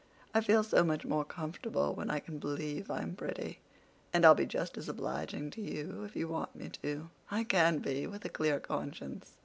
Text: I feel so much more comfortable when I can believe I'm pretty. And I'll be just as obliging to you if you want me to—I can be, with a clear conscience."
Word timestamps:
I 0.33 0.41
feel 0.41 0.63
so 0.63 0.83
much 0.83 1.05
more 1.05 1.23
comfortable 1.23 1.93
when 1.93 2.09
I 2.09 2.19
can 2.19 2.39
believe 2.39 2.89
I'm 2.89 3.13
pretty. 3.15 3.59
And 4.11 4.25
I'll 4.25 4.33
be 4.33 4.47
just 4.47 4.75
as 4.75 4.89
obliging 4.89 5.51
to 5.51 5.61
you 5.61 6.03
if 6.05 6.15
you 6.15 6.27
want 6.27 6.55
me 6.55 6.69
to—I 6.69 7.43
can 7.43 7.77
be, 7.77 8.07
with 8.07 8.25
a 8.25 8.29
clear 8.29 8.59
conscience." 8.59 9.35